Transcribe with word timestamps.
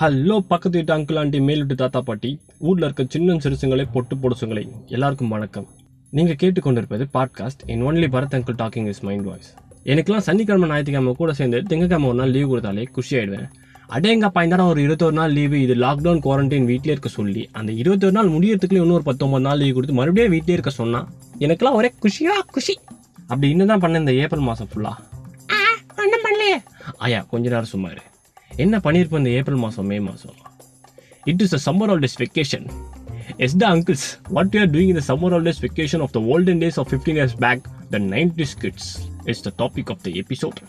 Hello 0.00 0.36
பக்கத்து 0.38 0.70
வீட்டு 0.70 0.92
uncle 0.94 1.18
aunty 1.18 1.40
மேல் 1.40 1.58
வீட்டு 1.58 1.74
தாத்தா 1.74 2.00
பாட்டி. 2.00 2.30
ஊரில் 2.58 2.84
இருக்க 2.84 3.04
சின்ன 3.08 3.34
சிறுசுங்களே 3.34 3.84
பொட்டு 3.92 4.14
பொடுசுங்களே 4.16 4.62
எல்லாருக்கும் 4.86 5.28
வணக்கம். 5.28 5.66
நீங்கள் 6.10 6.38
கேட்டுக்கொண்டிருப்பது 6.42 7.04
podcast 7.12 7.62
in 7.66 7.82
only 7.82 8.08
Bharat 8.14 8.34
uncle 8.36 8.56
talking 8.62 8.88
is 8.92 9.00
mind 9.00 9.24
voice 9.24 9.50
எனக்குலாம் 9.84 10.24
சனிக்கிழமை 10.28 10.68
ஞாயிற்றுக்கிழமை 10.68 11.12
கூட 11.20 11.32
சேர்ந்து 11.32 11.60
திங்கக்கிழமை 11.70 12.08
ஒரு 12.10 12.18
நாள் 12.20 12.30
லீவ் 12.30 12.50
கொடுத்தாலே 12.52 12.84
குஷி 12.96 13.16
ஆயிடுவேன். 13.16 13.46
அடேங்கப்பா 13.96 14.42
இந்த 14.46 14.64
ஒரு 14.64 14.80
இருபத்தொரு 14.82 15.16
நாள் 15.18 15.34
லீவு 15.38 15.60
இது 15.66 15.74
லாக்டவுன் 15.74 16.20
குவாரண்டைன் 16.26 16.66
வீட்டிலே 16.70 16.94
இருக்க 16.94 17.12
சொல்லி 17.18 17.44
அந்த 17.52 17.72
இருபத்தொரு 17.82 18.16
நாள் 18.18 18.30
முடியறதுக்குள்ளே 18.30 18.82
இன்னொரு 18.86 19.04
பத்தொம்பது 19.10 19.46
நாள் 19.48 19.60
லீவ் 19.62 19.74
கொடுத்து 19.74 19.96
மறுபடியும் 20.00 20.34
வீட்டிலே 20.34 20.56
இருக்க 20.58 20.72
சொன்னா 20.80 21.02
எனக்கெல்லாம் 21.38 21.78
ஒரே 21.80 21.92
குஷியா 22.06 22.36
குஷி. 22.56 22.76
அப்படி 23.26 23.50
இன்னும் 23.54 23.70
தான் 23.72 23.84
பண்ணேன் 23.84 24.04
இந்த 24.04 24.14
ஏப்ரல் 24.24 24.48
மாதம் 24.48 24.70
ஃபுல்லாக 24.72 24.96
ஒன்றும் 26.02 26.26
பண்ணலையே. 26.26 26.58
ஆயா 26.98 27.20
கொஞ்ச 27.30 27.48
நேரம் 27.48 27.72
சும்மா 27.74 27.90
இரு. 27.94 28.04
என்ன 28.58 28.76
பண்ணியிருப்போம் 28.78 29.22
இந்த 29.22 29.30
ஏப்ரல் 29.38 29.62
மாதம் 29.62 29.88
மே 29.88 29.96
மாதம் 30.00 30.36
it 31.26 31.42
is 31.42 31.54
a 31.54 31.60
summer 31.64 31.90
holidays 31.90 32.18
vacation 32.20 32.66
yes 33.44 33.56
the 33.56 33.66
uncles 33.70 34.06
what 34.30 34.54
you 34.54 34.60
are 34.60 34.72
doing 34.74 34.92
இந்த 34.92 35.02
summer 35.08 35.34
holidays 35.34 35.60
vacation 35.64 36.02
of 36.04 36.12
the 36.12 36.20
olden 36.32 36.60
days 36.62 36.78
of 36.82 36.88
fifteen 36.90 37.18
years 37.20 37.36
back 37.44 37.64
the 37.90 38.00
nineties 38.10 38.54
kids 38.62 38.90
is 39.26 39.42
the 39.42 39.52
topic 39.58 39.90
of 39.94 40.02
the 40.02 40.12
episode 40.22 40.60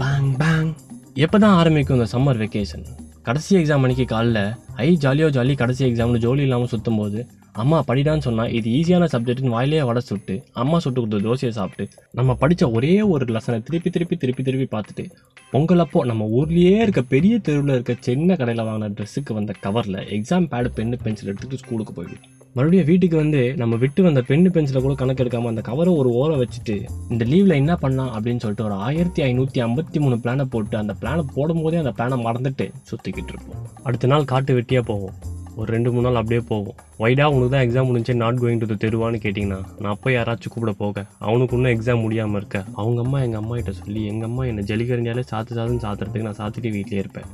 bang 0.00 0.30
bang 0.42 0.70
எப்போ 1.18 1.38
தான் 1.38 1.56
ஆரம்பிக்கும் 1.56 1.98
இந்த 1.98 2.08
summer 2.12 2.40
vacation 2.42 2.84
கடைசி 3.22 3.52
exam 3.58 3.84
அன்னைக்கு 3.84 4.06
காலைல 4.12 4.38
ஐ 4.80 4.88
ஜாலியோ 5.02 5.28
jolly 5.34 5.54
கடைசி 5.56 5.82
எக்ஸாம்னு 5.88 6.22
ஜோலி 6.24 6.42
இல்லாமல் 6.42 6.72
சுற்றும் 6.72 6.98
போது 6.98 7.20
அம்மா 7.54 7.78
படிடான்னு 7.88 8.24
சொன்னால் 8.26 8.52
இது 8.52 8.68
ஈஸியான 8.70 9.06
சப்ஜெக்ட்னு 9.12 9.54
வாயிலேயே 9.54 9.82
வடை 9.82 10.02
சுட்டு 10.02 10.34
அம்மா 10.54 10.76
சுட்டு 10.78 11.00
கொடுத்த 11.00 11.20
தோசையை 11.26 11.52
சாப்பிட்டு 11.52 11.84
நம்ம 12.14 12.36
படித்த 12.40 12.70
ஒரே 12.70 12.92
ஒரு 13.08 13.26
லெசனை 13.34 13.58
திருப்பி 13.66 13.90
திருப்பி 13.90 14.16
திருப்பி 14.16 14.42
திருப்பி 14.42 14.68
பார்த்துட்டு 14.74 15.04
பொங்கல் 15.52 15.78
அப்போ 15.78 16.04
நம்ம 16.04 16.26
ஊர்லேயே 16.36 16.76
இருக்க 16.82 17.00
பெரிய 17.14 17.38
தெருவில் 17.38 17.74
இருக்க 17.74 17.94
சின்ன 18.00 18.36
கடையில் 18.36 18.62
வாங்கின 18.64 18.92
ட்ரெஸ்ஸுக்கு 18.98 19.32
வந்த 19.32 19.52
கவரில் 19.62 19.98
எக்ஸாம் 20.16 20.46
பேடு 20.48 20.68
பென்னு 20.76 20.96
பென்சில் 21.02 21.30
எடுத்துகிட்டு 21.32 21.54
ஸ்கூலுக்கு 21.54 21.92
போயிடும் 21.92 22.22
மறுபடியும் 22.56 22.86
வீட்டுக்கு 22.86 23.16
வந்து 23.16 23.40
நம்ம 23.56 23.76
விட்டு 23.76 24.02
வந்த 24.02 24.20
பெண்ணு 24.28 24.48
பென்சிலை 24.48 24.80
கூட 24.82 24.94
கணக்கு 24.94 25.22
எடுக்காமல் 25.24 25.48
அந்த 25.48 25.60
கவரை 25.60 25.92
ஒரு 25.94 26.10
ஓரம் 26.12 26.40
வச்சுட்டு 26.42 26.76
இந்த 27.10 27.24
லீவில் 27.24 27.56
என்ன 27.56 27.76
பண்ணலாம் 27.76 28.12
அப்படின்னு 28.14 28.38
சொல்லிட்டு 28.38 28.64
ஒரு 28.64 28.74
ஆயிரத்தி 28.86 29.22
ஐநூற்றி 29.22 29.60
ஐம்பத்தி 29.66 30.00
மூணு 30.00 30.18
பிளானை 30.24 30.44
போட்டு 30.44 30.76
அந்த 30.76 30.94
பிளானை 31.00 31.24
போடும்போதே 31.34 31.76
அந்த 31.76 31.92
பிளானை 31.98 32.18
மறந்துட்டு 32.26 32.66
சுற்றிக்கிட்டு 32.90 33.32
இருப்போம். 33.34 33.68
அடுத்த 33.82 34.06
நாள் 34.06 34.24
காட்டு 34.24 34.60
வெட்டியாக 34.60 34.82
போவோம். 34.82 35.16
ஒரு 35.60 35.68
ரெண்டு 35.74 35.92
மூணு 35.92 36.04
நாள் 36.06 36.18
அப்படியே 36.20 36.42
போவோம் 36.50 36.78
வைடா 37.02 37.24
உனக்கு 37.34 37.52
தான் 37.54 37.64
எக்ஸாம் 37.66 37.88
முடிஞ்சு 37.88 38.12
நாட் 38.22 38.40
கோயிங் 38.42 38.60
டு 38.62 38.76
தெருவான்னு 38.84 39.18
கேட்டிங்கன்னா 39.24 39.60
நான் 39.82 39.92
அப்போ 39.94 40.10
யாராச்சும் 40.16 40.52
கூப்பிட 40.54 40.72
போக. 40.82 41.04
அவனுக்கு 41.28 41.56
இன்னும் 41.56 41.74
எக்ஸாம் 41.76 42.02
முடியாமல் 42.04 42.38
இருக்க. 42.40 42.58
அவங்க 42.80 43.00
அம்மா 43.04 43.20
எங்கள் 43.26 43.40
அம்மா 43.42 43.54
கிட்ட 43.60 43.72
சொல்லி 43.82 44.02
எங்கள் 44.12 44.28
அம்மா 44.30 44.44
என்னை 44.50 44.64
ஜலிகரண்டியாலே 44.70 45.24
சாத்து 45.32 45.56
சாத்துன்னு 45.58 45.84
சாத்துறதுக்கு 45.86 46.28
நான் 46.28 46.40
சாத்துட்டு 46.42 46.72
வீட்டிலே 46.76 47.02
இருப்பேன். 47.04 47.28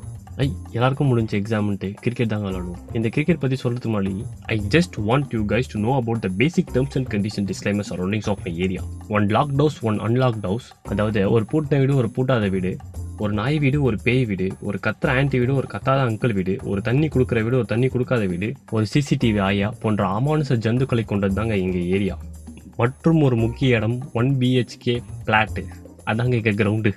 ஐ 0.45 0.47
எல்லாருக்கும் 0.77 1.09
முடிஞ்ச 1.11 1.33
எக்ஸாம்ன்ட்டு 1.41 1.89
கிரிக்கெட் 2.05 2.33
தாங்க 2.33 2.47
விளாடுவோம். 2.49 2.83
இந்த 2.99 3.09
கிரிக்கெட் 3.15 3.41
பற்றி 3.45 3.57
சொல்கிறதுக்கு 3.63 3.91
முன்னாடி 3.95 4.13
I 4.55 4.57
just 4.75 4.97
want 5.09 5.35
you 5.37 5.41
guys 5.53 5.73
to 5.73 5.81
know 5.87 5.93
about 6.01 6.23
the 6.27 6.31
basic 6.43 6.71
terms 6.77 6.97
and 7.01 7.11
condition 7.15 7.49
disclaimer 7.51 7.89
surroundings 7.91 8.31
of 8.33 8.45
my 8.47 8.53
area 8.67 8.85
one 9.17 9.27
lockdowns 9.61 9.79
one 9.91 9.99
unlock 10.09 10.41
downs 10.47 10.69
அதாவது 10.93 11.23
ஒரு 11.37 11.47
பூட்டின 11.53 11.81
வீடு 11.85 12.01
ஒரு 12.03 12.11
பூட்டாத 12.19 12.51
வீடு. 12.57 12.73
ஒரு 13.19 13.33
நாய் 13.33 13.57
வீடு 13.59 13.79
ஒரு 13.83 13.97
பேய் 14.05 14.25
வீடு 14.25 14.47
ஒரு 14.61 14.79
கத்துற 14.87 15.09
ஆன்டி 15.19 15.39
வீடு 15.39 15.53
ஒரு 15.55 15.69
கத்தாத 15.73 16.01
அங்கிள் 16.09 16.33
வீடு 16.33 16.53
ஒரு 16.63 16.81
தண்ணி 16.89 17.07
கொடுக்குற 17.07 17.39
வீடு 17.45 17.57
ஒரு 17.57 17.69
தண்ணி 17.73 17.89
கொடுக்காத 17.89 18.25
வீடு 18.27 18.49
ஒரு 18.71 18.85
சிசிடிவி 18.93 19.41
ஆயா 19.47 19.69
போன்ற 19.83 20.03
அமானுஷ 20.19 20.57
ஜந்துக்களை 20.67 21.05
கொண்டது 21.05 21.35
தாங்க 21.35 21.57
எங்கள் 21.57 21.89
ஏரியா. 21.97 22.17
மற்றும் 22.77 23.21
ஒரு 23.23 23.37
முக்கிய 23.37 23.77
இடம் 23.77 23.97
ஒன் 24.13 24.31
பிஹெச்கே 24.41 24.95
பிளாட்டு 25.27 25.65
அதாங்க 26.11 26.37
எங்கள் 26.41 26.59
கிரவுண்டு 26.61 26.93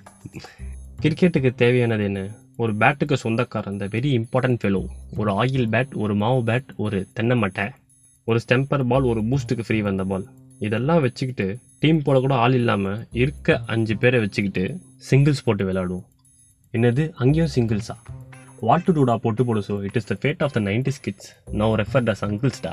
கிரிக்கெட்டுக்கு 1.03 1.51
தேவையானது 1.61 2.03
என்ன? 2.09 2.21
ஒரு 2.57 2.73
பேட்டுக்கு 2.81 3.15
சொந்தக்காரன் 3.23 3.73
அந்த 3.73 3.85
வெரி 3.95 4.09
இம்பார்ட்டன்ட் 4.17 4.61
ஃபெலோ 4.63 4.81
ஒரு 5.17 5.31
ஆயில் 5.41 5.67
பேட் 5.73 5.93
ஒரு 6.03 6.15
மாவு 6.15 6.41
பேட் 6.49 6.69
ஒரு 6.85 6.99
தென்னை 7.13 7.37
மட்டை. 7.43 7.67
ஒரு 8.27 8.39
ஸ்டெம்பர் 8.45 8.85
பால் 8.91 9.09
ஒரு 9.11 9.21
பூஸ்ட்டுக்கு 9.29 9.65
ஃப்ரீ 9.67 9.81
வந்த 9.89 10.03
பால் 10.11 10.27
இதெல்லாம் 10.59 11.01
வச்சுக்கிட்டு 11.01 11.47
டீம் 11.79 12.01
போல 12.05 12.19
கூட 12.19 12.33
ஆள் 12.43 12.53
இல்லாமல் 12.53 13.03
இருக்க 13.21 13.57
அஞ்சு 13.73 13.93
பேரை 13.97 14.19
வச்சுக்கிட்டு 14.19 14.65
சிங்கிள்ஸ் 15.09 15.45
போட்டு 15.45 15.65
விளையாடுவோம். 15.67 16.07
என்னது? 16.73 17.03
அங்கேயும் 17.21 17.49
சிங்கிள்ஸா 17.53 17.95
வாட்டு 18.67 18.91
டூடா 18.95 19.15
போட்டு 19.23 19.43
போடு 19.47 19.61
so 19.67 19.75
it 19.87 19.97
is 19.99 20.07
the 20.11 20.15
fate 20.21 20.43
of 20.45 20.53
the 20.57 20.59
nineties 20.67 20.99
kids 21.05 21.29
no 21.61 21.67
refer 21.81 22.05
does 22.07 22.23
அங்கிள்ஸ்டா 22.27 22.71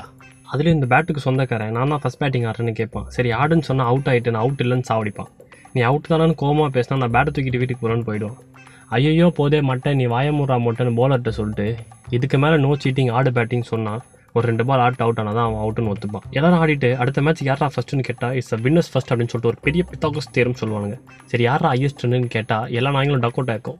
அதுலேயும் 0.51 0.77
இந்த 0.77 0.87
பேட்டுக்கு 0.91 1.21
சொந்தக்காரன். 1.25 1.73
நான் 1.77 1.91
தான் 1.93 2.01
ஃபஸ்ட் 2.03 2.19
பேட்டிங் 2.21 2.45
ஆடுறேன்னு 2.49 2.73
கேட்பான். 2.79 3.07
சரி 3.15 3.29
ஆடுன்னு 3.39 3.67
சொன்னால் 3.69 3.89
அவுட் 3.91 4.07
ஆகிட்டு 4.11 4.33
நான் 4.35 4.43
அவுட் 4.45 4.61
இல்லைன்னு 4.65 4.87
சாவடிப்பான். 4.91 5.31
நீ 5.73 5.81
அவுட் 5.89 6.07
தானு 6.11 6.35
கோவமாக 6.43 6.71
பேசினா 6.77 6.99
நான் 7.01 7.13
பேட்டை 7.15 7.31
தூக்கிட்டு 7.35 7.61
வீட்டுக்கு 7.61 7.83
போகிறேன்னு 7.83 8.07
போயிடுவான். 8.09 8.37
ஐயோ 8.97 9.27
போதே 9.39 9.59
மட்டை 9.71 9.91
நீ 9.99 10.05
வாயமுறா 10.13 10.57
மொட்டைன்னு 10.67 10.93
போலர்கிட்ட 10.99 11.33
சொல்லிட்டு 11.39 11.67
இதுக்கு 12.17 12.37
மேலே 12.43 12.55
நோ 12.65 12.71
சீட்டிங் 12.83 13.11
ஆடு 13.17 13.31
பேட்டிங் 13.37 13.67
சொன்னால் 13.73 14.01
ஒரு 14.35 14.43
ரெண்டு 14.49 14.63
பால் 14.69 14.83
ஆட் 14.85 15.01
அவுட் 15.05 15.19
ஆனால் 15.21 15.37
தான் 15.37 15.47
அவன் 15.47 15.61
அவுட்டுன்னு 15.63 15.91
ஒத்துப்பான். 15.93 16.25
எல்லாரும் 16.37 16.59
ஆடிட்டு 16.63 16.89
அடுத்த 17.03 17.21
மேட்ச் 17.25 17.43
யாரா 17.49 17.67
ஃபஸ்ட்டுன்னு 17.75 18.05
கேட்டால் 18.09 18.35
இட்ஸ் 18.39 18.53
அ 18.57 18.59
வின்னர்ஸ் 18.65 18.91
ஃபஸ்ட் 18.93 19.11
அப்படின்னு 19.11 19.31
சொல்லிட்டு 19.33 19.51
ஒரு 19.53 19.59
பெரிய 19.67 19.83
பித்தாகஸ் 19.91 20.31
தேரும் 20.37 20.59
சொல்லுவாங்க 20.61 20.97
சரி 21.33 21.45
யாரா 21.49 21.69
ஹையஸ்ட்னு 21.75 22.19
கேட்டால் 22.35 22.67
எல்லா 22.79 22.91
நாங்களும் 22.97 23.23
டக் 23.25 23.39
அவுட் 23.39 23.53
ஆகும் 23.55 23.79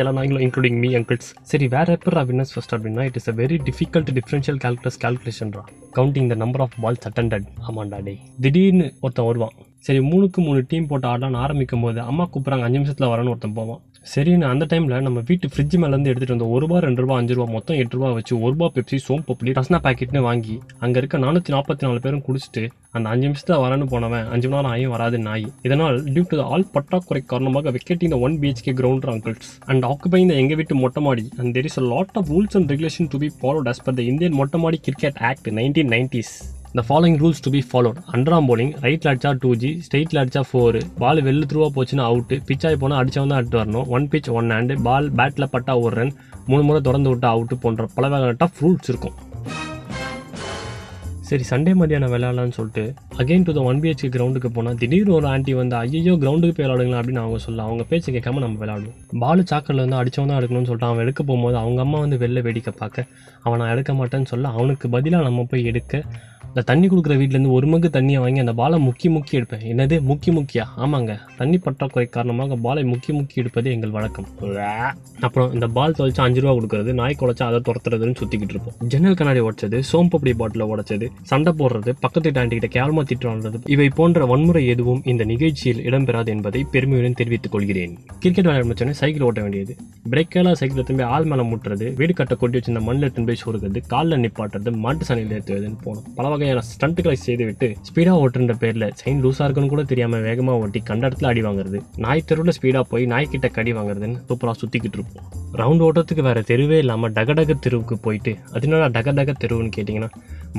எல்லா 0.00 0.12
நாங்களும் 0.18 0.44
இன்க்ளூடிங் 0.46 0.78
மீ 0.84 0.90
அங்கிள்ஸ் 1.00 1.30
சரி 1.52 1.68
வேற 1.76 1.88
எப்பரா 1.98 2.24
வின்னர்ஸ் 2.30 2.54
ஃபஸ்ட் 2.56 2.74
அப்படின்னா 2.78 3.06
it 3.10 3.18
is 3.22 3.30
a 3.32 3.36
very 3.42 3.58
difficult 3.70 4.12
differential 4.20 4.60
calculus 4.66 5.00
கேல்குலேஷன்ரா 5.06 5.64
counting 5.98 6.30
the 6.32 6.38
number 6.44 6.64
of 6.66 6.76
balls 6.84 7.06
attended 7.10 7.48
ஆமாண்டா 7.68 8.00
டே 8.08 8.14
திடீர்னு 8.44 8.86
ஒருத்தன் 9.04 9.28
வருவான். 9.30 9.54
சரி 9.86 10.00
மூணுக்கு 10.10 10.40
மூணு 10.46 10.60
டீம் 10.70 10.88
போட்டு 10.88 11.06
ஆடலான்னு 11.10 11.38
ஆரம்பிக்கும் 11.44 11.84
போது 11.84 12.00
அம்மா 12.10 12.24
கூப்பிட்றாங்க 12.32 12.66
அஞ்சு 12.66 12.78
நிமிஷத்தில் 12.78 13.10
வரேன்னு 13.12 13.32
ஒருத்தன் 13.34 13.58
போவான். 13.58 13.80
சரின்னு 14.06 14.46
அந்த 14.48 14.64
டைமில் 14.68 15.04
நம்ம 15.04 15.20
வீட்டு 15.26 15.46
ஃப்ரிட்ஜ் 15.50 15.74
மேலேருந்து 15.80 16.10
எடுத்துகிட்டு 16.10 16.34
வந்த 16.34 16.46
ஒரு 16.50 16.62
ரூபா 16.64 16.76
ரெண்டு 16.84 17.02
ரூபா 17.02 17.14
அஞ்சு 17.18 17.34
ரூபா 17.34 17.46
மொத்தம் 17.50 17.78
எட்டு 17.80 17.96
ரூபா 17.96 18.08
வச்சு 18.14 18.34
ஒரு 18.38 18.52
ரூபா 18.54 18.68
பெப்சி 18.74 18.98
சோம் 19.04 19.24
பப்ளி 19.26 19.50
ரஸ்னா 19.58 19.78
பாக்கெட்னு 19.84 20.20
வாங்கி 20.24 20.54
அங்கே 20.80 20.98
இருக்க 21.00 21.18
நானூற்றி 21.24 21.52
நாற்பத்தி 21.54 21.84
நாலு 21.86 22.00
பேரும் 22.00 22.22
குடிச்சிட்டு 22.26 22.62
அந்த 22.94 23.06
அஞ்சு 23.12 23.26
நிமிஷத்தில் 23.26 23.62
வரன்னு 23.64 23.86
போனவன் 23.86 24.30
அஞ்சு 24.32 24.46
மணி 24.46 24.58
நேரம் 24.58 24.72
ஆயும் 24.72 24.94
வராது 24.94 25.18
நாய். 25.20 25.46
இதனால் 25.66 25.98
டியூ 26.08 26.24
டு 26.30 26.46
ஆல் 26.48 26.66
பற்றாக்குறை 26.74 27.22
காரணமாக 27.26 27.72
vacating 27.76 28.14
the 28.14 28.20
one 28.20 28.38
BHK 28.40 28.74
ground 28.80 29.06
uncles 29.12 29.52
and 29.70 29.86
occupying 29.90 30.30
the 30.30 30.38
எங்கள் 30.40 30.60
வீட்டு 30.60 30.76
மொட்டை 30.82 31.02
மாடி 31.06 31.26
and 31.38 31.52
there 31.56 31.68
is 31.70 31.78
a 31.78 31.88
lot 31.88 32.16
of 32.16 32.30
rules 32.30 32.56
and 32.58 32.72
regulation 32.74 33.10
to 33.12 33.20
be 33.22 33.30
followed 33.38 33.70
as 33.72 33.82
per 33.84 33.98
the 34.00 34.08
Indian 34.10 34.38
மொட்டை 34.40 34.60
மாடி 34.60 34.80
cricket 34.86 35.20
act 35.30 35.50
nineteen 35.58 35.92
nineties 35.94 36.34
the 36.78 36.82
following 36.88 37.16
rules 37.20 37.40
to 37.44 37.50
be 37.54 37.60
followed 37.68 37.96
underarm 38.16 38.48
bowling 38.48 38.70
ரைட்ல 38.84 39.10
அடிச்சா 39.12 39.30
two 39.44 39.50
G 39.62 39.70
ஸ்ட்ரெயிட்டில் 39.84 40.20
அடிச்சா 40.20 40.42
four 40.48 40.76
பால் 41.00 41.20
வெளில 41.26 41.46
த்ரூவா 41.50 41.68
போச்சுன்னா 41.76 42.04
out 42.10 42.36
ஆகி 42.68 42.76
போனால் 42.82 43.00
அடிச்சவன் 43.00 43.32
தான் 43.32 43.40
அடுத்து 43.40 43.58
வரணும். 43.60 43.88
One 43.96 44.06
pitch 44.12 44.28
one 44.38 44.52
hand 44.54 44.76
ball 44.86 45.08
battle 45.20 45.50
பட்டா 45.54 45.74
ஒரு 45.84 45.96
ரன் 46.00 46.14
மூணு 46.50 46.62
முறை 46.68 46.82
திறந்து 46.88 47.10
விட்டா 47.12 47.30
அவுட்டு 47.34 47.58
போன்ற 47.64 47.88
பல 47.96 48.04
வகையான 48.12 48.38
டஃப் 48.42 48.60
ரூல்ஸ் 48.64 48.90
இருக்கும். 48.92 49.16
சரி 51.30 51.44
சண்டே 51.50 51.72
மதியானம் 51.80 52.12
விளையாடலாம்னு 52.12 52.56
சொல்லிட்டு 52.56 52.84
again 53.22 53.44
to 53.48 53.52
the 53.56 53.60
one 53.70 53.80
BHK 53.82 54.08
கிரவுண்டுக்கு 54.14 54.48
போனால் 54.54 54.78
திடீர்னு 54.80 55.12
ஒரு 55.18 55.26
ஆண்டி 55.32 55.52
வந்து 55.58 55.76
ஐயோ 55.80 56.14
கிரவுண்டுக்கு 56.22 56.54
போய் 56.56 56.66
விளாடுங்களா 56.66 57.00
அப்படின்னு 57.00 57.22
அவங்க 57.24 57.38
சொல்ல 57.44 57.66
அவங்க 57.68 57.82
பேச்சு 57.90 58.14
கேட்காம 58.16 58.42
நம்ம 58.44 58.58
விளையாடுவோம். 58.62 58.96
பால் 59.24 59.42
சாக்கரில் 59.50 59.82
வந்து 59.84 59.98
அடித்தவன் 60.00 60.32
தான் 60.32 60.40
எடுக்கணும்னு 60.40 60.70
சொல்லிட்டு 60.70 60.90
அவன் 60.90 61.04
எடுக்க 61.04 61.22
போகும்போது 61.28 61.58
அவங்க 61.62 61.80
அம்மா 61.86 62.00
வந்து 62.04 62.18
வெளில 62.24 62.42
வேடிக்கை 62.46 62.74
பார்க்க 62.82 63.06
அவன் 63.44 63.60
நான் 63.62 63.72
எடுக்க 63.74 63.92
மாட்டேன்னு 64.00 64.30
சொல்ல 64.32 64.52
அவனுக்கு 64.58 64.88
பதிலாக 64.96 65.28
நம்ம 65.28 65.46
போய் 65.52 65.68
எடுக்க 65.72 66.02
இந்த 66.50 66.62
தண்ணி 66.62 66.86
கொடுக்குற 66.86 67.14
வீட்டிலேருந்து 67.20 67.50
ஒரு 67.50 67.66
மக்கு 67.66 67.88
தண்ணியை 67.92 68.18
வாங்கி 68.18 68.40
அந்த 68.40 68.52
பாலை 68.52 68.78
முக்கி 68.86 69.08
முக்கி 69.16 69.34
எடுப்பேன். 69.38 69.64
என்னது? 69.72 69.96
முக்கி 70.08 70.30
முக்கியா? 70.36 70.64
ஆமாங்க. 70.76 71.18
தண்ணி 71.36 71.58
பற்றாக்குறை 71.58 72.08
காரணமாக 72.08 72.56
பாலை 72.56 72.82
முக்கி 72.82 73.12
முக்கி 73.12 73.34
எடுப்பது 73.34 73.70
எங்கள் 73.70 73.90
வழக்கம். 73.90 74.26
அப்புறம் 75.20 75.52
இந்த 75.52 75.66
பால் 75.66 75.94
தொலைச்சா 75.98 76.20
அஞ்சு 76.20 76.40
ரூபா 76.40 76.54
கொடுக்குறது 76.54 76.92
நாய் 76.92 77.16
குலைச்சா 77.20 77.42
அதை 77.42 77.60
துரத்துறதுன்னு 77.68 78.14
சுற்றிக்கிட்டு 78.20 78.54
இருப்போம். 78.54 78.74
ஜன்னல் 78.88 79.14
கண்ணாடி 79.14 79.40
உடைச்சது 79.40 79.82
சோம்பப்படி 79.92 80.32
பாட்டில் 80.36 80.64
உடச்சது 80.64 81.08
சண்டை 81.22 81.52
போடுறது 81.52 81.94
பக்கத்து 82.00 82.30
டாண்டிகிட்ட 82.30 82.68
கேவலமா 82.76 83.04
திட்டுறது 83.12 83.60
இவை 83.66 83.88
போன்ற 83.88 84.26
வன்முறை 84.26 84.66
எதுவும் 84.66 85.02
இந்த 85.04 85.24
நிகழ்ச்சியில் 85.24 85.84
இடம்பெறாது 85.90 86.26
என்பதை 86.26 86.66
பெருமையுடன் 86.72 87.12
தெரிவித்துக் 87.12 87.52
கொள்கிறேன். 87.52 87.98
கிரிக்கெட் 88.18 88.44
விளையாட 88.44 88.66
முடிச்சோன்னே 88.68 88.90
சைக்கிள் 88.90 89.26
ஓட்ட 89.26 89.40
வேண்டியது. 89.40 89.76
பிரேக்கெல்லாம் 90.10 90.58
சைக்கிள் 90.62 90.82
திரும்பி 90.82 91.02
ஆள் 91.02 91.24
மேலே 91.24 91.42
முட்டுறது 91.42 91.94
வீடு 91.94 92.14
கட்ட 92.14 92.34
கொட்டி 92.34 92.58
வச்சிருந்த 92.58 92.80
மண்ணில் 92.80 93.12
திரும்பி 93.12 93.34
போய் 93.44 93.82
காலில் 93.88 94.20
நிப்பாட்டுறது 94.20 94.76
மாட்டு 94.76 95.04
சனியில் 95.08 95.36
ஏற்றுவதுன்னு 95.38 95.76
போனோம். 95.84 96.04
பல 96.14 96.38
வகையான 96.40 96.62
ஸ்டண்ட்டுகளை 96.70 97.16
செய்துவிட்டு 97.24 97.66
ஸ்பீடாக 97.88 98.20
ஓட்டுன்ற 98.24 98.54
பேரில் 98.62 98.86
செயின் 99.00 99.20
லூஸாக 99.24 99.46
இருக்குன்னு 99.46 99.72
கூட 99.72 99.82
தெரியாமல் 99.90 100.24
வேகமாக 100.26 100.62
ஓட்டி 100.64 100.80
கண்ட 100.90 101.08
இடத்துல 101.08 101.30
அடி 101.32 101.42
வாங்குறது. 101.46 101.78
நாய் 102.04 102.26
தெருவில் 102.28 102.54
ஸ்பீடாக 102.58 102.84
போய் 102.92 103.04
நாய்க்கிட்ட 103.12 103.48
கடி 103.56 103.72
வாங்குறதுன்னு 103.78 104.18
சூப்பராக 104.28 104.56
சுற்றிக்கிட்டு 104.60 104.98
இருப்போம். 104.98 105.26
ரவுண்ட் 105.60 105.82
ஓட்டத்துக்கு 105.86 106.22
வேற 106.28 106.40
தெருவே 106.50 106.78
இல்லாமல் 106.84 107.12
டகடக 107.16 107.56
தெருவுக்கு 107.64 107.96
போயிட்டு 108.04 108.32
அதனால 108.56 108.88
டக 108.96 109.14
டக 109.18 109.34
தெருவுன்னு 109.42 109.72
கேட்டிங்கன்னா 109.76 110.10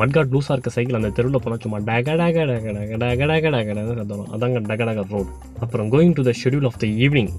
மட்காட் 0.01 0.33
லூஸாக 0.33 0.55
இருக்க 0.55 0.71
சைக்கிள் 0.75 0.99
அந்த 0.99 1.11
தெருவில் 1.17 1.43
போனால் 1.45 1.63
சும்மா 1.65 1.79
டக 1.89 2.15
டக 2.21 2.45
டக 2.51 2.73
டக 3.03 3.29
டக 3.31 3.51
டக 3.55 3.95
சத்தம். 4.01 4.27
அதாங்க 4.35 4.61
டக 4.71 4.81
டக 4.89 5.05
ரோடு 5.15 5.31
அப்புறம் 5.63 5.89
going 5.95 6.15
to 6.19 6.25
the 6.29 6.33
schedule 6.43 6.67
of 6.71 6.79
the 6.83 6.89
evening 7.05 7.31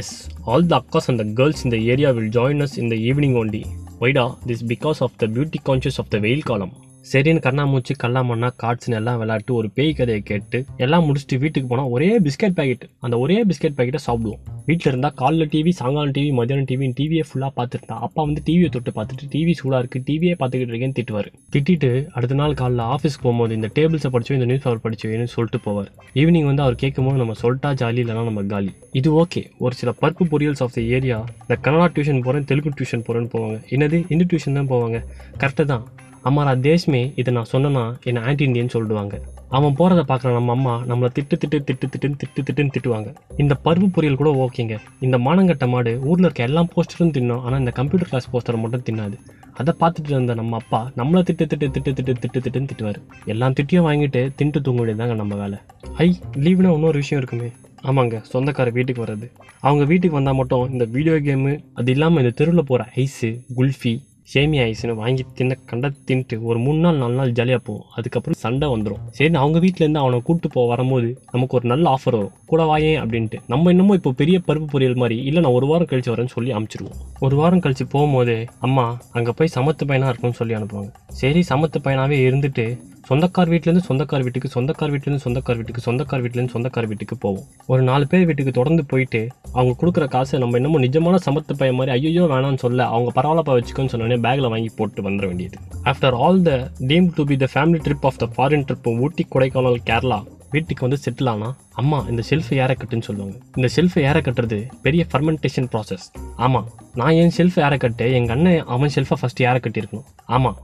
as 0.00 0.14
all 0.50 0.66
the 0.72 0.76
அக்காஸ் 0.82 1.08
and 1.12 1.22
the 1.22 1.26
girls 1.40 1.64
இந்த 1.68 1.78
ஏரியா 1.92 2.10
வில் 2.18 2.32
ஜாயின் 2.38 2.62
அஸ் 2.66 2.76
இந்த 2.84 2.96
evening 3.08 3.36
only 3.42 3.62
ஒய்டா 4.04 4.26
this 4.50 4.64
because 4.74 5.00
of 5.06 5.16
the 5.22 5.26
beauty 5.36 5.60
conscious 5.70 6.00
of 6.02 6.12
the 6.14 6.18
வெயில் 6.26 6.48
காலம் 6.50 6.72
சரின்னு 7.08 7.40
கண்ணாமூச்சி 7.44 7.92
கல்லாமண்ணா 8.02 8.48
கார்ட்ஸ்னு 8.62 8.96
எல்லாம் 8.98 9.18
விளையாட்டு 9.20 9.52
ஒரு 9.54 9.68
பேய் 9.76 9.92
கதையை 9.98 10.22
கேட்டு 10.30 10.58
எல்லாம் 10.84 11.04
முடிச்சுட்டு 11.06 11.36
வீட்டுக்கு 11.42 11.68
போனால் 11.68 11.90
ஒரே 11.94 12.08
பிஸ்கெட் 12.26 12.56
பாக்கெட் 12.58 12.84
அந்த 13.00 13.18
ஒரே 13.18 13.36
பிஸ்கெட் 13.44 13.76
பாக்கெட்டை 13.78 14.00
சாப்பிடுவோம். 14.06 14.42
வீட்டில் 14.68 14.90
இருந்தால் 14.90 15.14
காலில் 15.20 15.48
டிவி 15.52 15.72
சாயங்காலம் 15.78 16.14
டிவி 16.16 16.30
மதியானம் 16.38 16.68
டிவி 16.70 16.88
டிவியை 16.98 17.24
ஃபுல்லாக 17.28 17.52
பார்த்துருந்தா 17.58 17.96
அப்பா 18.06 18.20
வந்து 18.22 18.42
டிவியை 18.48 18.68
தொட்டு 18.74 18.92
பார்த்துட்டு 18.98 19.28
டிவி 19.34 19.54
சூடாக 19.60 19.80
இருக்குது 19.82 20.04
டிவியே 20.08 20.34
பார்த்துக்கிட்டு 20.40 20.74
இருக்கேன்னு 20.74 20.96
திட்டுவார். 20.98 21.30
திட்டிட்டு 21.54 21.90
அடுத்த 22.12 22.38
நாள் 22.40 22.58
காலைல 22.60 22.86
ஆஃபீஸ்க்கு 22.96 23.24
போகும்போது 23.26 23.54
இந்த 23.54 23.70
டேபிள்ஸை 23.78 24.10
படிச்சு 24.16 24.34
இந்த 24.34 24.48
நியூஸ் 24.50 24.64
பேப்பர் 24.66 24.84
படிச்சோன்னு 24.86 25.30
சொல்லிட்டு 25.36 25.60
போவார். 25.66 25.90
ஈவினிங் 26.14 26.48
வந்து 26.50 26.62
அவர் 26.62 26.74
கேட்கும்போது 26.74 27.22
நம்ம 27.22 27.36
சொல்லிட்டா 27.42 27.72
ஜாலி 27.82 28.02
இல்லைனா 28.04 28.24
நம்ம 28.30 28.42
காலி. 28.42 28.70
இது 29.00 29.10
ஓகே 29.22 29.42
ஒரு 29.58 29.74
சில 29.80 29.92
பருப்பு 30.02 30.26
பொரியல்ஸ் 30.34 30.62
ஆஃப் 30.66 30.76
த 30.76 30.80
ஏரியா 30.80 31.18
இந்த 31.42 31.56
கன்னடா 31.64 31.88
டியூஷன் 31.96 32.22
போகிறேன் 32.28 32.44
தெலுங்கு 32.52 32.76
டியூஷன் 32.80 33.04
போகிறேன்னு 33.08 33.32
போவாங்க. 33.36 33.58
என்னது? 33.76 33.98
இந்து 34.12 34.28
டியூஷன் 34.32 34.60
தான் 34.60 34.70
போவாங்க. 34.74 35.00
கரெக்டாக 35.42 35.64
தான். 35.64 35.84
அம்மாரா 36.28 36.52
தேஷ்மே 36.64 37.00
இதை 37.20 37.30
நான் 37.34 37.50
சொன்னேன்னா 37.52 37.82
என்னை 38.08 38.20
ஆன்டி 38.28 38.44
இண்டியன் 38.46 38.72
சொல்லிடுவாங்க. 38.72 39.14
அவன் 39.56 39.76
போகிறத 39.78 40.02
பார்க்குற 40.10 40.30
நம்ம 40.36 40.52
அம்மா 40.56 40.74
நம்மளை 40.90 41.08
திட்டு 41.16 41.36
திட்டு 41.42 41.58
திட்டு 41.68 41.86
திட்டுன்னு 41.92 42.18
திட்டு 42.22 42.42
திட்டுன்னு 42.48 42.72
திட்டுவாங்க. 42.74 43.08
இந்த 43.42 43.54
பருப்பு 43.64 43.88
பொரியல் 43.94 44.18
கூட 44.20 44.30
ஓகேங்க. 44.44 44.76
இந்த 45.06 45.18
மானங்கட்ட 45.26 45.66
மாடு 45.74 45.92
ஊரில் 46.08 46.26
இருக்க 46.26 46.42
எல்லா 46.48 46.62
போஸ்டரும் 46.74 47.14
தின்னும் 47.16 47.40
ஆனால் 47.44 47.60
இந்த 47.62 47.72
கம்ப்யூட்டர் 47.78 48.10
கிளாஸ் 48.10 48.28
போஸ்டரை 48.32 48.60
மட்டும் 48.64 48.84
தின்னாது. 48.88 49.16
அதை 49.60 49.74
பார்த்துட்டு 49.80 50.12
இருந்த 50.14 50.34
நம்ம 50.40 50.58
அப்பா 50.62 50.80
நம்மளை 51.00 51.22
திட்டு 51.30 51.46
திட்டு 51.52 51.68
திட்டு 51.76 51.94
திட்டு 51.98 52.14
திட்டு 52.24 52.42
திட்டுன்னு 52.44 52.70
திட்டுவார். 52.72 53.00
எல்லாம் 53.34 53.56
திட்டியும் 53.60 53.88
வாங்கிட்டு 53.88 54.22
தின்ட்டு 54.40 54.64
தூங்க 54.66 54.80
வேண்டியதாங்க 54.82 55.16
நம்ம 55.22 55.36
வேலை. 55.42 55.58
ஐ 56.04 56.08
லீவுனா 56.44 56.74
இன்னொரு 56.76 57.00
விஷயம் 57.02 57.22
இருக்குமே. 57.22 57.50
ஆமாங்க 57.90 58.16
சொந்தக்கார 58.32 58.70
வீட்டுக்கு 58.76 59.04
வர்றது. 59.04 59.26
அவங்க 59.66 59.84
வீட்டுக்கு 59.90 60.18
வந்தால் 60.18 60.38
மட்டும் 60.42 60.70
இந்த 60.74 60.84
வீடியோ 60.96 61.16
கேமு 61.26 61.54
அது 61.80 61.90
இல்லாமல் 61.96 62.22
இந்த 62.24 62.34
தெருவில் 62.40 62.68
போகிற 62.70 62.88
ஐஸு 63.04 63.30
குல்ஃபி 63.58 63.94
சேமியா 64.32 64.64
ஐஸ்னு 64.70 64.94
வாங்கி 65.00 65.22
தின்ன 65.38 65.56
கண்ட 65.70 65.86
தின்ட்டு 66.08 66.36
ஒரு 66.48 66.58
மூணு 66.64 66.78
நாள் 66.84 66.98
நாலு 67.02 67.14
நாள் 67.20 67.32
ஜாலியாக 67.38 67.62
போகும். 67.68 67.86
அதுக்கப்புறம் 67.96 68.38
சண்டை 68.42 68.66
வந்துடும் 68.72 69.00
சரி 69.16 69.30
அவங்க 69.42 69.58
வீட்டிலேருந்து 69.64 70.00
அவனை 70.02 70.18
கூப்பிட்டு 70.26 70.48
போக 70.56 70.66
வரும்போது 70.72 71.08
நமக்கு 71.32 71.56
ஒரு 71.58 71.66
நல்ல 71.72 71.84
ஆஃபர் 71.94 72.16
வரும். 72.18 72.34
கூட 72.50 72.62
வாயேன் 72.70 73.00
அப்படின்ட்டு. 73.02 73.40
நம்ம 73.52 73.70
இன்னமும் 73.74 73.98
இப்போ 73.98 74.12
பெரிய 74.20 74.38
பருப்பு 74.48 74.68
பொரியல் 74.74 75.00
மாதிரி 75.02 75.18
இல்லை 75.30 75.42
நான் 75.46 75.56
ஒரு 75.58 75.68
வாரம் 75.70 75.90
கழிச்சு 75.92 76.12
வரேன்னு 76.12 76.34
சொல்லி 76.36 76.52
அனுப்பிச்சிருவோம் 76.56 77.00
ஒரு 77.26 77.36
வாரம் 77.40 77.64
கழிச்சு 77.64 77.86
போகும்போது 77.94 78.36
அம்மா 78.68 78.86
அங்கே 79.18 79.34
போய் 79.40 79.54
சமத்து 79.56 79.88
பையனாக 79.90 80.12
இருக்கும்னு 80.12 80.40
சொல்லி 80.42 80.56
அனுப்புவாங்க. 80.60 80.92
சரி 81.22 81.42
சமத்து 81.50 81.80
பையனாகவே 81.86 82.18
இருந்துட்டு 82.28 82.66
சொந்தக்கார் 83.10 83.50
வீட்டிலேருந்து 83.52 83.86
சொந்தக்கார் 83.88 84.24
வீட்டுக்கு 84.24 84.48
சொந்தக்கார் 84.54 84.90
வீட்டிலேருந்து 84.92 85.24
சொந்தக்கார் 85.24 85.58
வீட்டுக்கு 85.60 85.82
சொந்தக்கார் 85.86 86.20
வீட்டிலேருந்து 86.24 86.54
சொந்தக்கார் 86.56 86.88
வீட்டுக்கு 86.90 87.16
போவோம். 87.24 87.46
ஒரு 87.72 87.82
நாலு 87.88 88.04
பேர் 88.10 88.26
வீட்டுக்கு 88.28 88.52
தொடர்ந்து 88.58 88.82
போயிட்டு 88.90 89.20
அவங்க 89.56 89.72
கொடுக்குற 89.80 90.04
காசை 90.14 90.38
நம்ம 90.42 90.58
என்னமோ 90.60 90.80
நிஜமான 90.84 91.18
சமத்து 91.26 91.54
பையன் 91.60 91.78
மாதிரி 91.78 91.94
ஐயோ 91.96 92.26
வேணாம்னு 92.32 92.62
சொல்ல 92.64 92.86
அவங்க 92.94 93.10
பரவாயில்லப்பா 93.16 93.56
வச்சுக்கோன்னு 93.56 93.92
சொன்னோடனே 93.94 94.18
பேக்கில் 94.26 94.52
வாங்கி 94.54 94.70
போட்டு 94.76 95.06
வந்துட 95.06 95.26
வேண்டியது. 95.30 95.56
After 95.92 96.16
all 96.24 96.40
the 96.48 96.52
team 96.92 97.08
to 97.16 97.24
be 97.30 97.38
the 97.42 97.48
family 97.54 97.80
trip 97.86 98.06
of 98.10 98.20
the 98.22 98.28
foreign 98.36 98.66
trip 98.68 98.88
Ooty 99.04 99.26
Kodaikanal 99.34 99.80
Kerala 99.90 100.20
வீட்டுக்கு 100.54 100.84
வந்து 100.86 101.00
செட்டில் 101.02 101.30
ஆனால் 101.32 101.54
அம்மா 101.80 101.98
இந்த 102.12 102.22
ஷெல்ஃபை 102.30 102.56
ஏற 102.62 102.72
கட்டுன்னு 102.78 103.06
சொல்லுவாங்க. 103.08 103.36
இந்த 103.58 103.68
ஷெல்ஃபை 103.76 104.00
ஏற 104.10 104.18
கட்டுறது? 104.26 104.58
பெரிய 104.86 105.02
ஃபர்மெண்டேஷன் 105.10 105.68
ப்ராசஸ் 105.74 106.06
ஆமாம் 106.46 106.68
நான் 107.00 107.16
என் 107.22 107.34
ஷெல்ஃப் 107.36 107.58
ஏற 107.66 107.74
கட்டு 107.84 108.06
எங்கள் 108.20 108.36
அண்ணன் 108.36 108.64
அவன் 108.76 108.92
ஷெல்ஃபை 108.96 109.18
ஃபஸ்ட்டு 109.20 109.46
ஏற 109.50 109.56
கட்டியிருக்கணும்? 109.66 110.08
ஆமாம் 110.36 110.58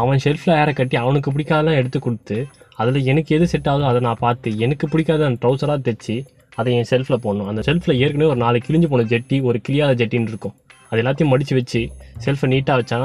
அவன் 0.00 0.22
ஷெல்ஃபில் 0.24 0.56
ஏற 0.62 0.70
கட்டி 0.80 0.96
அவனுக்கு 1.04 1.32
பிடிக்காதெல்லாம் 1.34 1.78
எடுத்து 1.80 1.98
கொடுத்து 2.06 2.38
அதில் 2.80 3.06
எனக்கு 3.12 3.30
எது 3.36 3.46
செட் 3.52 3.70
ஆகுதோ 3.72 3.86
அதை 3.90 4.00
நான் 4.08 4.22
பார்த்து 4.26 4.50
எனக்கு 4.66 4.86
பிடிக்காத 4.92 5.26
அந்த 5.28 5.40
ட்ரௌசராக 5.44 5.80
தைச்சி 5.88 6.16
அதை 6.60 6.70
என் 6.78 6.88
ஷெல்ஃபில் 6.90 7.22
போடணும். 7.24 7.48
அந்த 7.50 7.60
ஷெல்ஃபில் 7.66 7.98
ஏற்கனவே 8.04 8.30
ஒரு 8.32 8.40
நாலு 8.44 8.58
கிழிஞ்சு 8.66 8.88
போன 8.92 9.06
ஜெட்டி 9.12 9.36
ஒரு 9.48 9.58
கிளியாத 9.66 9.92
ஜெட்டின்னு 10.00 10.32
இருக்கும். 10.32 10.54
அது 10.92 11.00
எல்லாத்தையும் 11.02 11.30
மடித்து 11.32 11.54
வச்சு 11.58 11.80
செல்ஃபை 12.24 12.46
நீட்டாக 12.52 12.76
வச்சா 12.80 12.96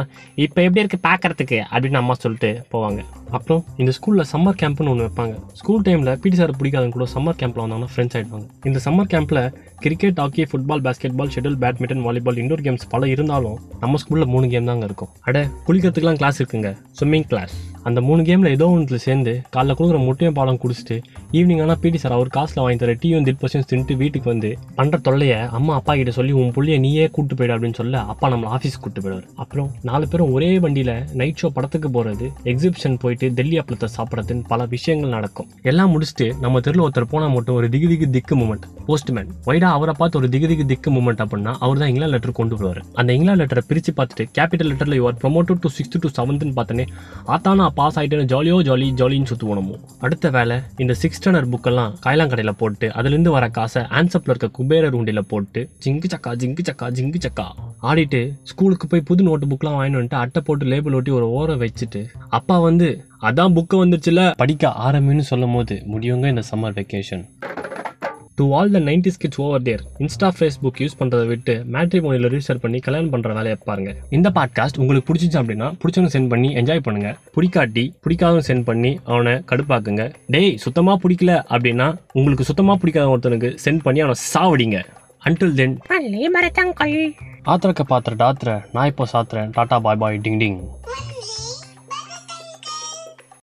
இப்போ 0.43 0.59
எப்படி 0.65 0.81
இருக்குது 0.83 1.03
பார்க்கறதுக்கு? 1.09 1.57
அப்படின்னு 1.71 1.99
அம்மா 2.01 2.13
சொல்லிட்டு 2.23 2.49
போவாங்க. 2.71 3.01
அப்புறம் 3.37 3.61
இந்த 3.81 3.91
ஸ்கூலில் 3.97 4.27
சம்மர் 4.31 4.57
கேம்ப்னு 4.61 4.91
ஒன்று 4.93 5.07
வைப்பாங்க. 5.07 5.35
ஸ்கூல் 5.59 5.85
டைமில் 5.87 6.11
பிடி 6.23 6.37
சார் 6.39 6.53
பிடிக்காதவங்க 6.61 6.95
கூட 6.97 7.07
சம்மர் 7.15 7.37
கேம்பில் 7.41 7.63
வந்தாங்கன்னா 7.63 7.91
ஃப்ரெண்ட்ஸ் 7.93 8.17
ஆகிடுவாங்க 8.19 8.47
இந்த 8.69 8.81
சம்மர் 8.87 9.11
கேம்பில் 9.13 9.41
cricket 9.83 10.19
hockey 10.21 10.43
football 10.49 10.83
basketball 11.19 11.31
shuttle 11.33 11.57
badminton 11.61 12.03
volleyball 12.05 12.39
indoor 12.41 12.63
games 12.65 12.85
பல 12.93 13.07
இருந்தாலும் 13.13 13.57
நம்ம 13.81 13.99
ஸ்கூலில் 14.01 14.31
மூணு 14.33 14.45
கேம் 14.53 14.69
தாங்க 14.69 14.85
இருக்கும். 14.89 15.11
அட 15.27 15.37
குளிக்கிறதுக்குலாம் 15.67 16.19
கிளாஸ் 16.21 16.39
இருக்குங்க. 16.41 16.69
ஸ்விம்மிங் 16.99 17.27
கிளாஸ் 17.31 17.55
அந்த 17.87 17.99
மூணு 18.07 18.21
கேமில் 18.27 18.51
ஏதோ 18.55 18.67
ஒன்றில் 18.75 19.01
சேர்ந்து 19.05 19.33
காலைல 19.55 19.73
கொடுக்குற 19.79 19.97
முட்டையும் 20.05 20.37
பாலம் 20.37 20.59
குடிச்சிட்டு 20.61 20.95
ஈவினிங் 21.37 21.61
ஆனால் 21.63 21.79
பிடி 21.81 21.97
சார் 22.03 22.15
அவர் 22.17 22.31
காசில் 22.37 22.61
வாங்கி 22.63 22.79
தர 22.83 22.93
டீயும் 23.01 23.25
தில் 23.27 23.39
பசியும் 23.41 23.67
தின்ட்டு 23.71 23.97
வீட்டுக்கு 24.01 24.27
வந்து 24.31 24.49
பண்ணுற 24.77 24.99
தொல்லையை 25.07 25.37
அம்மா 25.57 25.73
அப்பா 25.79 25.95
கிட்ட 25.99 26.13
சொல்லி 26.17 26.33
உன் 26.41 26.53
புள்ளைய 26.55 26.77
நீயே 26.85 27.05
கூப்பிட்டு 27.15 27.37
போயிடு 27.39 27.55
அப்படின்னு 27.55 27.79
சொல்ல 27.81 28.01
அப்பா 28.13 28.29
நம்மளை 28.33 28.49
ஆஃபீஸ்க்கு 28.55 28.83
கூப்பிட்டு 28.85 29.03
போயிடுவார். 29.05 29.27
அப்புறம் 29.43 29.69
நாலு 29.89 30.07
பேரும் 30.13 30.33
ஒரே 30.37 30.49
வண்டியில் 30.65 30.93
நைட் 31.21 31.39
ஷோ 31.43 31.49
படத்துக்கு 31.57 31.91
போகிறது 31.97 32.27
எக்ஸிபிஷன் 32.53 32.97
போயிட்டு 33.03 33.29
டெல்லி 33.39 33.59
அப்பளத்தை 33.63 33.89
சாப்பிட்றதுன்னு 33.97 34.45
பல 34.53 34.65
விஷயங்கள் 34.75 35.15
நடக்கும். 35.17 35.49
எல்லாம் 35.73 35.93
முடிச்சுட்டு 35.95 36.29
நம்ம 36.45 36.63
தெருவில் 36.67 36.85
ஒருத்தர் 36.87 37.11
போனால் 37.13 37.35
மட்டும் 37.37 37.59
ஒரு 37.59 37.69
திகு 37.75 37.89
திகு 37.93 38.09
திக்கு 38.17 38.37
மூமெண்ட் 38.41 38.67
போஸ்ட்மேன் 38.89 39.31
வைடா 39.65 39.77
அவரை 39.77 39.93
பார்த்து 39.97 40.17
ஒரு 40.19 40.27
திகு 40.29 40.47
திகு 40.47 40.63
திக்கு 40.65 40.89
மூமெண்ட் 40.91 41.21
அப்படின்னா 41.23 41.51
அவர் 41.59 41.79
தான் 41.79 41.89
இங்கிலாந்து 41.89 42.15
லெட்டர் 42.15 42.33
கொண்டு 42.33 42.55
வருவார். 42.55 42.79
அந்த 42.95 43.09
இங்கிலாந்து 43.13 43.41
லெட்டரை 43.41 43.63
பிரித்து 43.67 43.91
பார்த்துட்டு 43.91 44.23
கேபிட்டல் 44.35 44.69
லெட்டரில் 44.71 44.97
your 44.97 45.17
promoted 45.21 45.61
to 45.61 45.69
sixth 45.75 45.97
to 45.99 46.09
செவன்த்னு 46.17 46.53
பார்த்தனே 46.57 46.85
ஆத்தானா 47.27 47.65
பாஸ் 47.77 47.97
ஆகிட்டேன்னு 47.99 48.29
ஜாலியோ 48.33 48.57
ஜாலி 48.67 48.87
ஜாலின்னு 48.99 49.29
சுற்றுவோம் 49.31 49.71
அடுத்த 50.01 50.29
வேலை 50.29 50.57
இந்த 50.83 50.95
சிக்ஸ் 51.01 51.19
ஸ்டாண்டர்ட் 51.19 51.51
புக்கெல்லாம் 51.53 51.93
காயலாங்கடையில் 52.05 52.57
போட்டு 52.57 52.89
அதுலேருந்து 52.95 53.33
வர 53.35 53.47
காசை 53.49 53.83
ஆன்சப்பில் 53.99 54.33
இருக்க 54.33 54.49
குபேரர் 54.57 54.97
உண்டியில் 54.99 55.27
போட்டு 55.27 55.63
ஜிங்கு 55.85 56.09
சக்கா 56.13 56.33
ஜிங்கு 56.35 56.65
சக்கா 56.69 56.89
ஜிங்கு 56.97 57.21
சக்கா 57.25 57.47
ஆடிட்டு 57.83 58.21
ஸ்கூலுக்கு 58.43 58.87
போய் 58.87 59.07
புது 59.09 59.23
நோட்டு 59.23 59.47
புக்லாம் 59.47 59.77
வாங்கிட்டு 59.77 59.99
வந்துட்டு 59.99 60.21
அட்டை 60.23 60.41
போட்டு 60.43 60.65
லேபிள் 60.65 60.97
ஒட்டி 60.99 61.13
ஒரு 61.13 61.27
ஓரம் 61.39 61.61
வச்சுட்டு 61.63 62.03
அப்பா 62.31 62.57
வந்து 62.67 62.89
அதான் 63.23 63.53
புக்கு 63.53 63.75
வந்துருச்சுல 63.83 64.23
படிக்க 64.37 64.73
ஆரம்பின்னு 64.85 65.25
சொல்லும் 65.31 65.57
போது 65.57 65.77
முடியுங்க 65.93 66.27
இந்த 66.27 66.45
summer 66.51 66.77
vacation 66.77 67.25
to 68.39 68.45
all 68.57 68.71
the 68.75 68.79
nineties 68.87 69.19
kids 69.21 69.39
over 69.43 69.63
there 69.67 69.81
Insta 70.03 70.29
Facebook 70.37 70.79
use 70.83 70.97
பண்ணுறதை 70.99 71.25
விட்டு 71.31 71.53
மேட்ரிமோனியில் 71.75 72.29
ரிஜிஸ்டர் 72.33 72.59
பண்ணி 72.63 72.79
கல்யாணம் 72.85 73.11
பண்ணுற 73.13 73.33
வேலையை 73.37 73.57
பாருங்க. 73.69 73.91
இந்த 74.17 74.29
பாட்காஸ்ட் 74.37 74.79
உங்களுக்கு 74.81 75.07
பிடிச்சிச்சு 75.09 75.37
அப்படின்னா 75.41 75.67
பிடிச்சவங்க 75.81 76.11
சென்ட் 76.15 76.31
பண்ணி 76.33 76.49
என்ஜாய் 76.61 76.83
பண்ணுங்க. 76.87 77.11
பிடிக்காட்டி 77.35 77.85
பிடிக்காதவங்க 78.05 78.45
சென்ட் 78.49 78.67
பண்ணி 78.69 78.91
அவனை 79.11 79.35
கடுப்பாக்குங்க. 79.51 80.05
டேய் 80.35 80.51
சுத்தமாக 80.65 80.99
பிடிக்கல 81.03 81.33
அப்படின்னா 81.53 81.87
உங்களுக்கு 82.19 82.47
சுத்தமாக 82.49 82.77
பிடிக்காத 82.83 83.13
ஒருத்தனுக்கு 83.13 83.51
சென்ட் 83.65 83.83
பண்ணி 83.87 84.01
அவனை 84.05 84.17
சாவடிங்க. 84.33 84.79
Until 85.27 85.55
then 85.61 85.77
மரத்தங்கள். 86.35 86.97
ஆத்திரக்க 87.51 87.83
பாத்திர 87.93 88.15
டாத்திர 88.23 88.51
நான் 88.75 88.89
இப்போ 88.91 89.05
சாத்திரேன் 89.13 89.49
டாட்டா 89.57 89.79
பாய் 89.87 90.01
பாய் 90.03 90.19
டிங் 90.25 90.39
டிங் 90.43 90.59